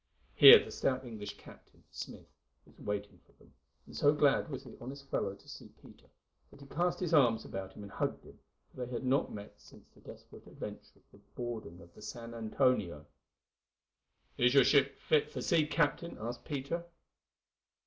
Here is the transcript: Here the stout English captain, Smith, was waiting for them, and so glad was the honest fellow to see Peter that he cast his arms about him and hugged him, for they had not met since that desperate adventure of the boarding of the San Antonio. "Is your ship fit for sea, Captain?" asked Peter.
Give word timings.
Here 0.33 0.57
the 0.57 0.71
stout 0.71 1.05
English 1.05 1.37
captain, 1.37 1.83
Smith, 1.91 2.25
was 2.65 2.75
waiting 2.79 3.19
for 3.23 3.33
them, 3.33 3.53
and 3.85 3.95
so 3.95 4.11
glad 4.15 4.49
was 4.49 4.63
the 4.63 4.75
honest 4.81 5.07
fellow 5.11 5.35
to 5.35 5.47
see 5.47 5.69
Peter 5.79 6.07
that 6.49 6.59
he 6.59 6.65
cast 6.65 6.99
his 6.99 7.13
arms 7.13 7.45
about 7.45 7.73
him 7.73 7.83
and 7.83 7.91
hugged 7.91 8.23
him, 8.23 8.39
for 8.71 8.83
they 8.83 8.91
had 8.91 9.05
not 9.05 9.31
met 9.31 9.61
since 9.61 9.87
that 9.91 10.05
desperate 10.05 10.47
adventure 10.47 10.93
of 10.97 11.03
the 11.11 11.19
boarding 11.35 11.81
of 11.81 11.93
the 11.93 12.01
San 12.01 12.33
Antonio. 12.33 13.05
"Is 14.39 14.55
your 14.55 14.63
ship 14.63 14.95
fit 14.99 15.29
for 15.29 15.39
sea, 15.39 15.67
Captain?" 15.67 16.17
asked 16.19 16.45
Peter. 16.45 16.83